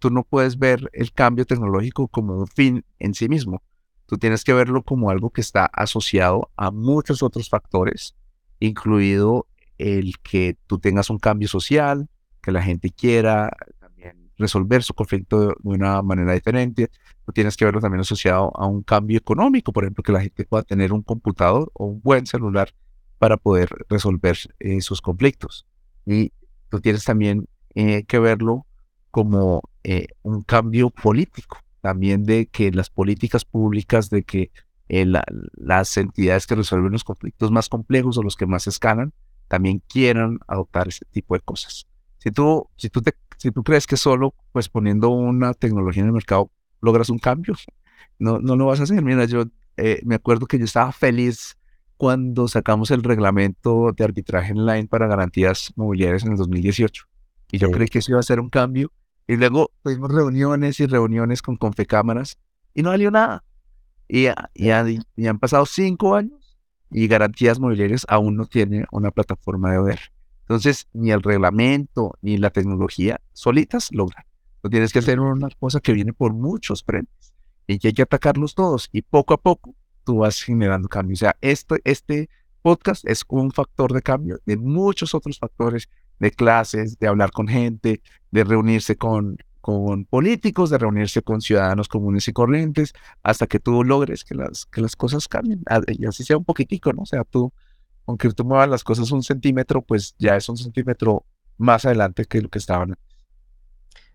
[0.00, 3.62] tú no puedes ver el cambio tecnológico como un fin en sí mismo.
[4.06, 8.16] Tú tienes que verlo como algo que está asociado a muchos otros factores,
[8.58, 9.46] incluido
[9.78, 12.08] el que tú tengas un cambio social,
[12.42, 13.56] que la gente quiera
[14.38, 16.90] resolver su conflicto de una manera diferente.
[17.24, 20.44] Tú tienes que verlo también asociado a un cambio económico, por ejemplo, que la gente
[20.44, 22.72] pueda tener un computador o un buen celular
[23.18, 25.66] para poder resolver eh, sus conflictos.
[26.04, 26.32] Y
[26.68, 28.66] tú tienes también eh, que verlo
[29.10, 34.50] como eh, un cambio político, también de que las políticas públicas, de que
[34.88, 39.14] las entidades que resuelven los conflictos más complejos o los que más escalan,
[39.48, 41.86] también quieran adoptar ese tipo de cosas.
[42.18, 46.06] Si tú, si tú, te, si tú crees que solo pues poniendo una tecnología en
[46.06, 47.54] el mercado logras un cambio,
[48.20, 49.02] no, no lo vas a hacer.
[49.02, 51.58] Mira, yo eh, me acuerdo que yo estaba feliz
[51.96, 57.04] cuando sacamos el reglamento de arbitraje online para garantías mobiliarias en el 2018.
[57.50, 58.92] Y yo creí que eso iba a ser un cambio.
[59.26, 62.38] Y luego tuvimos reuniones y reuniones con confecámaras
[62.74, 63.42] y no salió nada.
[64.06, 64.70] Y, y,
[65.16, 66.58] y, han pasado cinco años
[66.92, 70.00] y garantías mobiliarias aún no tiene una plataforma de OER.
[70.42, 74.24] Entonces, ni el reglamento ni la tecnología solitas logran.
[74.62, 77.32] Tú tienes que hacer una cosa que viene por muchos frentes
[77.66, 79.74] y que hay que atacarlos todos y poco a poco
[80.04, 81.14] tú vas generando cambio.
[81.14, 82.28] O sea, este, este
[82.62, 87.48] podcast es un factor de cambio de muchos otros factores, de clases, de hablar con
[87.48, 88.00] gente,
[88.30, 93.82] de reunirse con, con políticos, de reunirse con ciudadanos comunes y corrientes, hasta que tú
[93.82, 95.62] logres que las, que las cosas cambien.
[95.88, 97.02] Y así sea un poquitico, ¿no?
[97.02, 97.52] O sea, tú,
[98.06, 101.24] aunque tú muevas las cosas un centímetro, pues ya es un centímetro
[101.58, 102.94] más adelante que lo que estaban.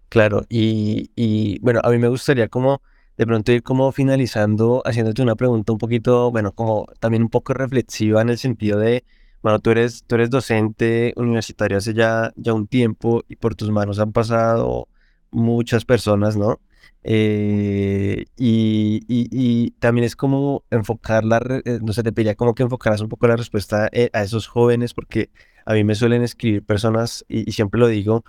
[0.09, 2.81] Claro, y, y bueno, a mí me gustaría como
[3.17, 7.53] de pronto ir como finalizando, haciéndote una pregunta un poquito, bueno, como también un poco
[7.53, 9.03] reflexiva en el sentido de,
[9.41, 13.71] bueno, tú eres, tú eres docente universitario hace ya, ya un tiempo y por tus
[13.71, 14.87] manos han pasado
[15.31, 16.59] muchas personas, ¿no?
[17.03, 22.63] Eh, y, y, también es como enfocar la, eh, no sé, te pediría como que
[22.63, 25.29] enfocaras un poco la respuesta eh, a esos jóvenes, porque
[25.65, 28.23] a mí me suelen escribir personas, y, siempre lo digo,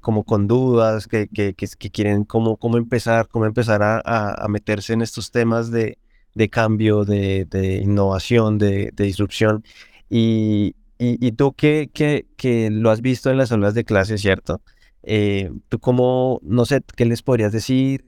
[0.00, 4.94] como con dudas, que, que, que, quieren cómo, cómo empezar, cómo empezar a, a, meterse
[4.94, 5.98] en estos temas de,
[6.34, 9.64] de cambio, de, de innovación, de, de disrupción.
[10.10, 14.60] Y, y, tú que, que, que lo has visto en las aulas de clase, ¿cierto?
[15.02, 18.04] Eh, ¿Tú cómo, no sé, qué les podrías decir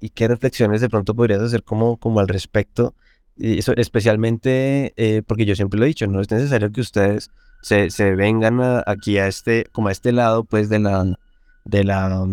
[0.00, 2.94] y, qué reflexiones de pronto podrías hacer como, como al respecto?
[3.36, 7.30] Y eso, especialmente eh, porque yo siempre lo he dicho, no es necesario que ustedes
[7.62, 11.18] se, se vengan aquí a este, como a este lado, pues, de la,
[11.64, 12.26] de la,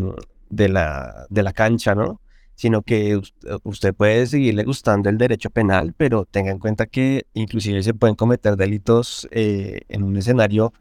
[0.50, 2.22] de la, de la cancha, ¿no?
[2.56, 3.20] Sino que
[3.64, 8.16] usted puede seguirle gustando el derecho penal, pero tenga en cuenta que inclusive se pueden
[8.16, 10.72] cometer delitos eh, en un escenario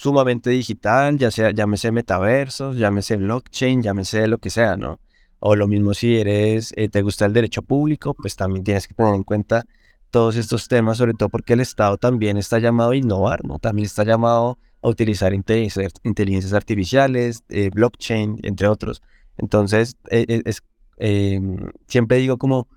[0.00, 4.98] sumamente digital, ya sea, llámese metaversos, llámese blockchain, llámese lo que sea, ¿no?
[5.40, 8.94] O lo mismo si eres, eh, te gusta el derecho público, pues también tienes que
[8.94, 9.66] tener en cuenta
[10.10, 13.58] todos estos temas, sobre todo porque el Estado también está llamado a innovar, ¿no?
[13.58, 19.02] También está llamado a utilizar inteligencias artificiales, eh, blockchain, entre otros.
[19.36, 20.62] Entonces, eh, es,
[20.96, 21.58] em,
[21.88, 22.68] siempre digo como,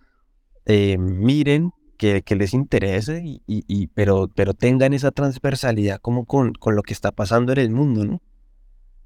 [0.68, 1.72] miren
[2.24, 6.94] que, les interese, y, y, pero, pero tengan esa transversalidad como con, con, lo que
[6.94, 8.22] está pasando en el mundo, ¿no?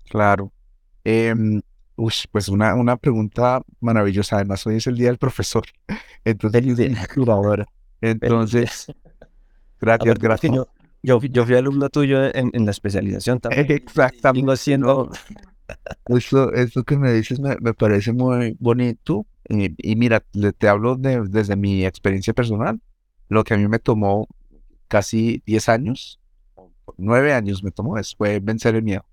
[0.09, 0.51] Claro.
[1.03, 1.61] Em,
[2.31, 4.37] pues una, una pregunta maravillosa.
[4.37, 5.65] Además, hoy es el día del profesor.
[6.25, 6.63] Entonces,
[8.01, 8.87] Entonces,
[9.79, 10.53] gracias, gracias.
[11.03, 13.71] Yo, yo, fui alumno tuyo en, en la especialización también.
[13.71, 14.51] Exactamente.
[14.51, 15.11] haciendo...
[16.05, 19.25] Eso, eso que me dices me, me parece muy bonito.
[19.49, 20.23] Y, mira,
[20.57, 22.81] te hablo de, desde mi experiencia personal.
[23.29, 24.27] Lo que a mí me tomó
[24.87, 26.19] casi 10 años,
[26.97, 29.05] 9 años me tomó, fue vencer el miedo.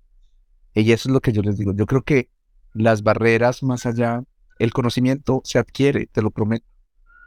[0.73, 1.73] Y eso es lo que yo les digo.
[1.73, 2.29] Yo creo que
[2.73, 4.23] las barreras más allá,
[4.59, 6.65] el conocimiento se adquiere, te lo prometo.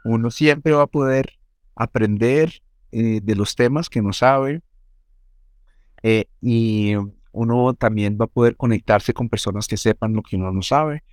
[0.05, 1.33] Uno siempre va a poder
[1.75, 4.61] aprender eh, de los temas que no sabe
[6.03, 6.93] eh, y
[7.31, 11.03] uno también va a poder conectarse con personas que sepan lo que uno no sabe.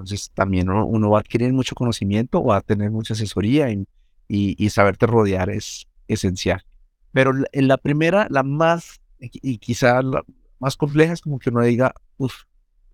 [0.00, 3.86] Entonces también uno, va a adquirir mucho conocimiento, va a tener mucha asesoría y,
[4.28, 6.64] y, saberte rodear es esencial.
[7.12, 10.24] Pero en la primera, la más, y quizá la
[10.58, 12.44] más compleja es como que uno diga, uff,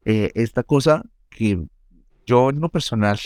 [0.05, 1.63] eh, esta cosa que
[2.27, 3.19] yo en lo personal,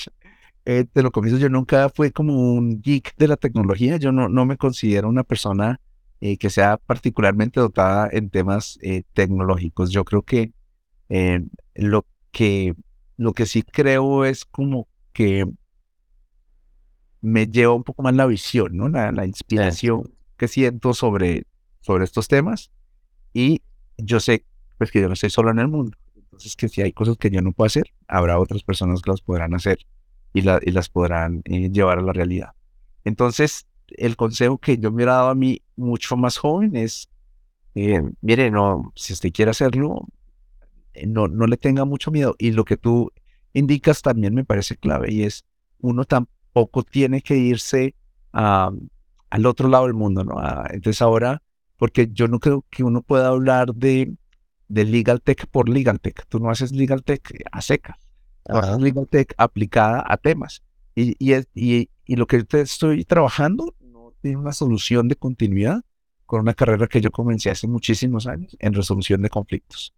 [0.65, 4.29] eh, te lo comienzo, yo nunca fui como un geek de la tecnología, yo no,
[4.29, 5.81] no me considero una persona
[6.21, 8.79] eh, que sea particularmente dotada en temas
[9.15, 9.91] tecnológicos.
[9.91, 10.53] Yo creo que
[11.75, 12.75] lo que
[13.21, 15.45] lo que sí creo es como que
[17.21, 18.89] me lleva un poco más la visión, ¿no?
[18.89, 21.45] La, inspiración que siento sobre,
[21.83, 22.71] sobre estos temas.
[23.35, 23.61] Y
[23.99, 24.47] yo sé,
[24.79, 25.99] pues que yo no estoy solo en el mundo.
[26.17, 29.21] Entonces, que si hay cosas que yo no puedo hacer, habrá otras personas que las
[29.21, 29.81] podrán hacer
[30.33, 32.53] y, y las podrán eh, llevar a la realidad.
[33.05, 37.11] Entonces, el consejo que yo me hubiera dado a mí mucho más joven es,
[37.75, 40.07] eh, mire, no, si usted quiere hacerlo,
[41.07, 42.35] no, no le tenga mucho miedo.
[42.39, 43.11] Y lo que tú
[43.53, 45.45] indicas también me parece clave y es,
[45.81, 47.95] uno tampoco tiene que irse
[48.33, 50.37] al otro lado del mundo, ¿no?
[50.71, 51.43] entonces ahora,
[51.77, 54.13] porque yo no creo que uno pueda hablar de,
[54.69, 56.27] de Legal Tech por Legal Tech.
[56.29, 57.97] Tú no haces Legal Tech a secas.
[58.45, 60.63] haces Legal Tech aplicada a temas.
[60.95, 65.83] Y, y, y, y lo que estoy trabajando no tiene una solución de continuidad
[66.27, 69.95] con una carrera que yo comencé hace muchísimos años en resolución de conflictos.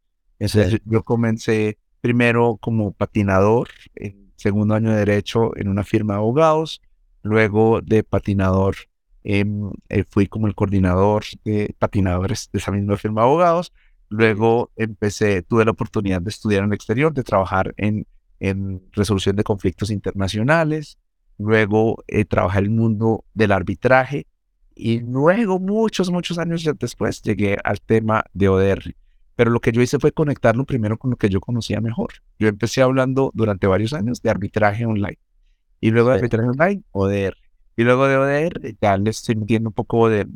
[0.85, 6.83] Yo comencé primero como patinador, en segundo año de derecho en una firma de abogados,
[7.23, 8.75] luego de patinador
[9.23, 13.73] em, eh, fui como el coordinador de patinadores de esa misma firma de abogados,
[14.09, 18.07] luego empecé, tuve la oportunidad de estudiar en el exterior, de trabajar en,
[18.41, 20.99] en resolución de conflictos internacionales,
[21.39, 24.27] luego eh, trabajé en el mundo del arbitraje.
[24.75, 28.95] Y luego muchos, muchos años después llegué al tema de ODR.
[29.37, 32.13] Pero lo que yo hice fue conectarlo primero con lo que yo conocía mejor.
[32.39, 35.19] Yo empecé hablando durante varios años de arbitraje online.
[35.81, 37.37] Y luego de arbitraje online, ODR.
[37.77, 40.27] Y luego de ODR, ya le estoy metiendo un poco de,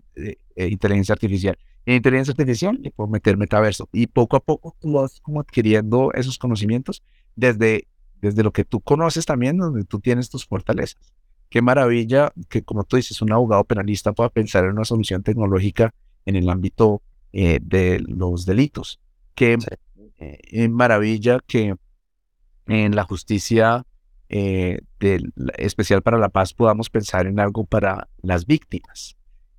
[0.56, 1.58] inteligencia artificial.
[1.84, 3.88] En inteligencia artificial le puedo meter metaverso.
[3.92, 7.02] Y poco a poco tú vas como adquiriendo esos conocimientos
[7.36, 7.86] desde,
[8.20, 11.12] desde lo que tú conoces también, donde tú tienes tus fortalezas.
[11.50, 15.94] Qué maravilla que, como tú dices, un abogado penalista pueda pensar en una solución tecnológica
[16.24, 17.02] en el ámbito
[17.38, 18.98] eh, de los delitos.
[19.34, 19.58] Qué
[20.16, 21.74] eh, maravilla que
[22.66, 23.84] en la justicia
[24.30, 24.78] eh,
[25.58, 29.18] especial para la paz podamos pensar en algo para las víctimas.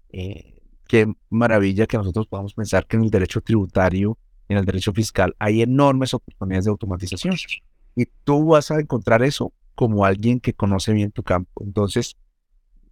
[0.09, 4.17] qué maravilla que nosotros podamos pensar que en el derecho tributario,
[4.49, 7.35] en el derecho fiscal, hay enormes oportunidades de automatización.
[7.95, 11.63] Y tú vas a encontrar eso como alguien que conoce bien tu campo.
[11.63, 12.17] Entonces,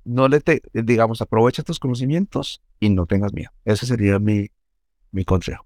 [0.03, 3.49] no le te, digamos, aprovecha tus conocimientos y no tengas miedo.
[3.65, 4.51] Ese sería mi,
[5.16, 5.66] mi consejo.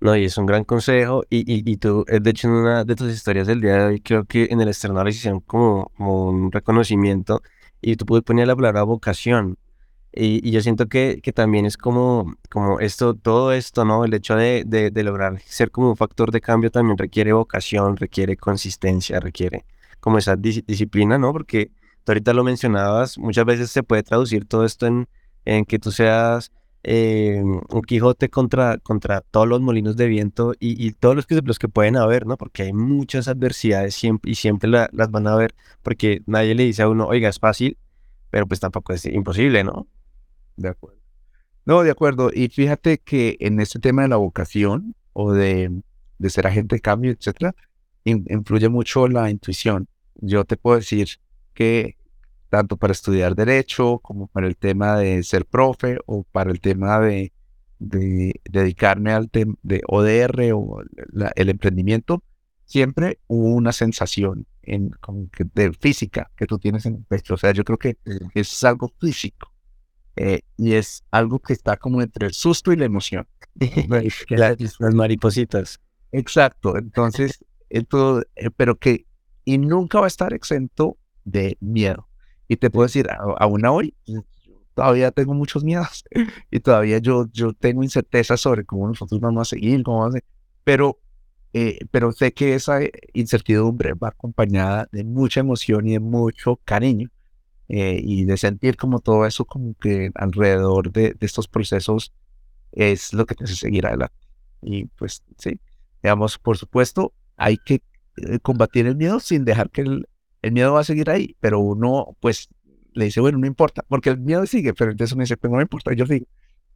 [0.00, 1.24] No, y es un gran consejo.
[1.28, 4.00] Y, y, tú, eh, de hecho, en una de tus historias del día de hoy,
[4.00, 7.42] creo que en el external hicieron como, como un reconocimiento
[7.80, 9.58] y tú puedes poner la palabra vocación.
[10.12, 14.04] Y, y, yo siento que, que también es como, como esto, todo esto, ¿no?
[14.04, 17.96] El hecho de, de, de lograr ser como un factor de cambio también requiere vocación,
[17.96, 19.64] requiere consistencia, requiere
[20.00, 21.32] como esa disciplina, ¿no?
[21.32, 21.72] Porque
[22.04, 25.08] tú ahorita lo mencionabas, muchas veces se puede traducir todo esto en,
[25.44, 26.52] en que tú seas
[26.82, 31.58] eh, un Quijote contra, contra todos los molinos de viento y, todos los que, los
[31.58, 32.36] que pueden haber, ¿no?
[32.36, 36.88] Porque hay muchas adversidades y siempre las van a ver, porque nadie le dice a
[36.88, 37.76] uno, oiga, es fácil,
[38.30, 39.86] pero pues tampoco es imposible, ¿no?
[40.56, 40.98] De acuerdo.
[41.66, 42.30] No, de acuerdo.
[42.32, 45.70] Y fíjate que en este tema de la vocación o de,
[46.18, 47.54] de ser agente de cambio, etcétera,
[48.04, 49.88] influye mucho la intuición.
[50.14, 51.08] Yo te puedo decir
[51.52, 51.97] que
[52.48, 57.00] tanto para estudiar derecho como para el tema de ser profe o para el tema
[57.00, 57.32] de,
[57.78, 60.80] dedicarme al tema de ODR o
[61.36, 62.22] el emprendimiento,
[62.64, 64.90] siempre hubo una sensación en,
[65.54, 67.34] de física que tú tienes en el pecho.
[67.34, 67.96] O sea, yo creo que
[68.34, 69.52] es algo físico
[70.20, 73.24] eh, y es algo que está como entre el susto y la emoción.
[74.28, 75.80] las maripositas.
[76.10, 76.76] Exacto.
[76.76, 79.06] Entonces, esto, eh, pero que,
[79.44, 82.07] y nunca va a estar exento de miedo.
[82.48, 83.06] Y te puedo decir,
[83.38, 83.94] aún hoy,
[84.74, 86.04] todavía tengo muchos miedos
[86.50, 90.20] y todavía yo, yo tengo incerteza sobre cómo nosotros vamos a seguir, cómo vamos a
[90.64, 90.98] pero,
[91.52, 92.80] eh, pero sé que esa
[93.12, 97.10] incertidumbre va acompañada de mucha emoción y de mucho cariño
[97.68, 102.12] eh, y de sentir como todo eso como que alrededor de, de, estos procesos
[102.72, 104.14] es lo que te hace seguir adelante.
[104.62, 105.60] Y pues sí,
[106.02, 107.82] digamos, por supuesto, hay que
[108.16, 110.08] eh, combatir el miedo sin dejar que el,
[110.42, 112.48] el, miedo va a seguir ahí, pero uno pues
[112.92, 115.52] le dice, bueno, no importa, porque el miedo sigue, pero entonces uno dice, pero pues,
[115.52, 116.26] no me importa, yo sigo.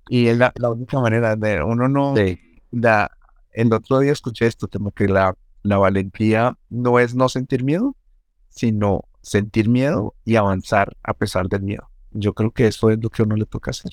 [0.09, 2.15] Y es la, la única manera de uno no...
[2.71, 3.11] Da,
[3.53, 7.97] el otro día escuché esto, como que la, la valentía no es no sentir miedo,
[8.49, 11.89] sino sentir miedo y avanzar a pesar del miedo.
[12.11, 13.93] Yo creo que eso es lo que a uno le toca hacer.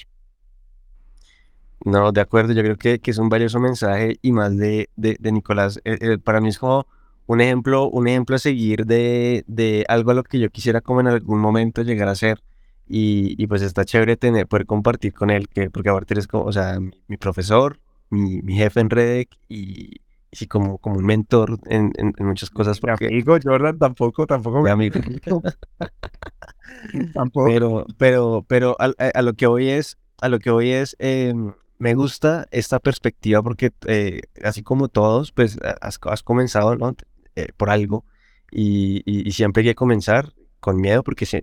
[1.86, 5.32] No, de acuerdo, yo creo que, que es un valioso mensaje y más de, de,
[5.32, 5.80] Nicolás.
[5.86, 6.88] Eh, eh, para mí es como
[7.30, 11.02] un ejemplo, un ejemplo a seguir de, de, algo a lo que yo quisiera como
[11.02, 12.42] en algún momento llegar a ser.
[12.88, 16.46] Y, y pues está chévere tener, poder compartir con él, que, porque aparte eres como,
[16.46, 19.98] o sea, mi, profesor, mi, mi, jefe en Redec y,
[20.32, 22.80] sí como, como un mentor en, en, muchas cosas.
[22.80, 23.06] Porque...
[23.06, 24.64] amigo Jordan tampoco, tampoco.
[24.64, 25.00] Mi amigo.
[27.14, 27.46] tampoco.
[27.46, 31.36] Pero, pero, pero a, a, lo que voy es, a lo que voy es, eh,
[31.78, 36.96] me gusta esta perspectiva porque eh, así como todos, pues has, comenzado ¿no?
[37.40, 38.06] Eh, por algo
[38.52, 41.40] y, siempre hay que comenzar con miedo porque si,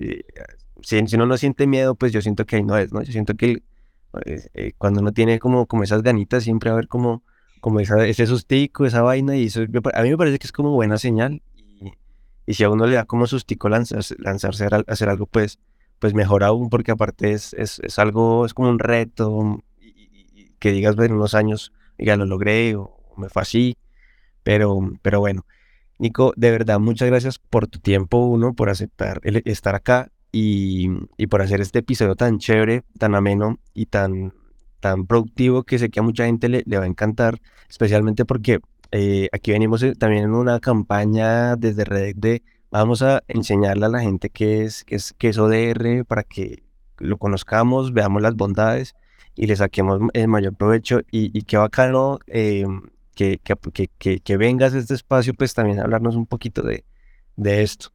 [0.83, 3.03] si, uno no siente miedo, pues yo siento que ahí no es, ¿no?
[3.03, 3.63] Yo siento que
[4.25, 7.23] eh, cuando uno tiene como, como esas ganitas, siempre va a haber como,
[7.61, 10.99] como ese sustico, esa vaina y eso a mí me parece que es como buena
[10.99, 11.93] señal y,
[12.47, 15.59] y si a uno le da como sustico lanzarse, lanzarse a hacer algo, pues
[15.99, 19.63] pues mejor aún porque aparte es, es, es algo, es como un reto,
[20.59, 23.77] que digas, bueno, unos años, ya lo logré o, me fue así.
[24.43, 25.45] Pero, pero bueno,
[25.99, 31.27] Nico, de verdad, muchas gracias por tu tiempo, uno, por aceptar estar acá y, y,
[31.29, 34.35] por hacer este episodio tan chévere, tan ameno y tan,
[34.81, 38.61] tan productivo que sé que a mucha gente le, le va a encantar, especialmente porque
[38.93, 43.89] eh, aquí venimos eh, también en una campaña desde Red de vamos a enseñarle a
[43.89, 46.63] la gente qué es, qué es, qué es ODR para que
[46.99, 48.95] lo conozcamos, veamos las bondades
[49.35, 51.01] y le saquemos el mayor provecho.
[51.11, 52.67] Y, y qué bacano eh,
[53.17, 56.85] que, que, que, que, vengas a este espacio, pues también hablarnos un poquito de,
[57.37, 57.89] de esto.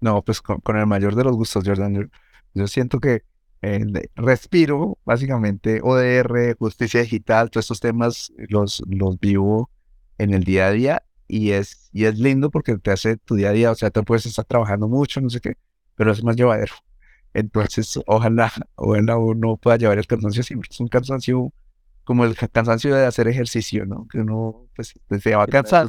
[0.00, 2.10] No, pues con, el mayor de los gustos, Jordan.
[2.54, 3.24] Yo, siento que
[3.62, 3.84] eh,
[4.16, 9.70] respiro, básicamente, ODR, justicia digital, todos estos temas los, los vivo
[10.18, 13.50] en el día a día y es, y es lindo porque te hace tu día
[13.50, 15.56] a día, o sea, tú puedes estar trabajando mucho, no sé qué,
[15.94, 16.72] pero es más llevadero.
[17.34, 20.68] Entonces, ojalá, ojalá uno pueda llevar el cansancio siempre.
[20.72, 21.52] Es un cansancio
[22.08, 24.08] como el cansancio de hacer ejercicio, ¿no?
[24.08, 25.88] Que uno pues, se va a cansar,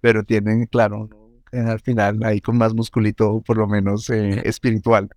[0.00, 1.10] pero tienen, claro,
[1.52, 5.10] al final ahí con más musculito, por lo menos eh, espiritual.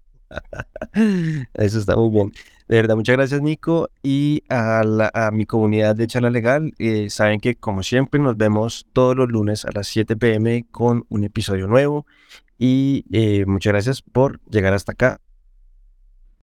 [1.54, 2.34] Eso está muy bien.
[2.68, 3.90] De verdad, muchas gracias, Nico.
[4.04, 9.16] Y a, mi comunidad de Charla Legal, eh, saben que, como siempre, nos vemos todos
[9.16, 12.06] los lunes a las 7 pm con un episodio nuevo.
[12.58, 15.22] Y eh, muchas gracias por llegar hasta acá.